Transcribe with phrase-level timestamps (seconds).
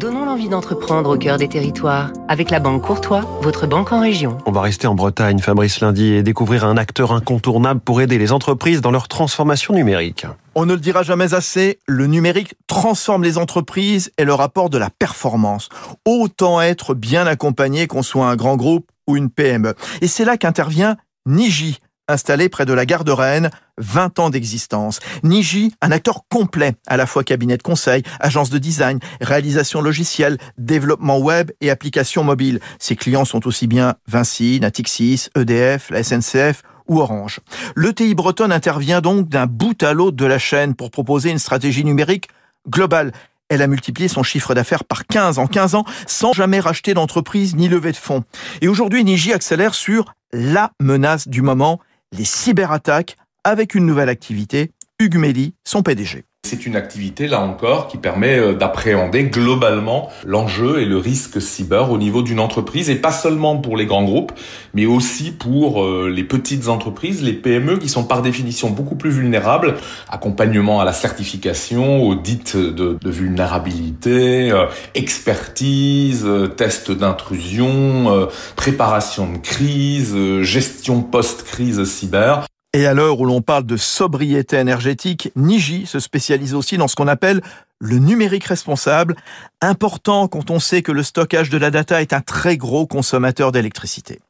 [0.00, 4.38] Donnons l'envie d'entreprendre au cœur des territoires avec la Banque Courtois, votre banque en région.
[4.46, 8.32] On va rester en Bretagne, Fabrice Lundi, et découvrir un acteur incontournable pour aider les
[8.32, 10.24] entreprises dans leur transformation numérique.
[10.54, 14.78] On ne le dira jamais assez, le numérique transforme les entreprises et le rapport de
[14.78, 15.68] la performance.
[16.06, 19.74] Autant être bien accompagné qu'on soit un grand groupe ou une PME.
[20.00, 20.96] Et c'est là qu'intervient
[21.26, 21.78] Niji,
[22.10, 25.00] installé près de la gare de Rennes, 20 ans d'existence.
[25.22, 30.38] Niji, un acteur complet, à la fois cabinet de conseil, agence de design, réalisation logicielle,
[30.58, 32.60] développement web et applications mobiles.
[32.78, 37.40] Ses clients sont aussi bien Vinci, Natixis, EDF, la SNCF ou Orange.
[37.76, 41.84] L'ETI bretonne intervient donc d'un bout à l'autre de la chaîne pour proposer une stratégie
[41.84, 42.28] numérique
[42.68, 43.12] globale.
[43.48, 47.56] Elle a multiplié son chiffre d'affaires par 15 en 15 ans sans jamais racheter d'entreprise
[47.56, 48.24] ni lever de fonds.
[48.60, 51.80] Et aujourd'hui, Niji accélère sur la menace du moment,
[52.12, 56.24] les cyberattaques avec une nouvelle activité, Hugues Melly, son PDG.
[56.50, 61.92] C'est une activité, là encore, qui permet euh, d'appréhender globalement l'enjeu et le risque cyber
[61.92, 64.32] au niveau d'une entreprise, et pas seulement pour les grands groupes,
[64.74, 69.10] mais aussi pour euh, les petites entreprises, les PME, qui sont par définition beaucoup plus
[69.10, 69.76] vulnérables.
[70.08, 76.26] Accompagnement à la certification, audit de, vulnérabilité, euh, expertise,
[76.56, 82.44] test d'intrusion, préparation de crise, gestion post-crise cyber.
[82.72, 86.94] Et à l'heure où l'on parle de sobriété énergétique, Niji se spécialise aussi dans ce
[86.94, 87.40] qu'on appelle
[87.80, 89.16] le numérique responsable,
[89.60, 93.50] important quand on sait que le stockage de la data est un très gros consommateur
[93.50, 94.20] d'électricité.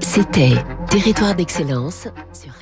[0.00, 2.52] C'était Territoire d'excellence sur